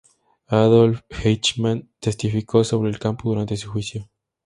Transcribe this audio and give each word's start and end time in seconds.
Adolf 0.47 1.03
Eichmann 1.11 1.87
testificó 1.99 2.63
sobre 2.63 2.89
el 2.89 2.97
campo 2.97 3.29
durante 3.29 3.55
su 3.55 3.69
juicio. 3.69 4.09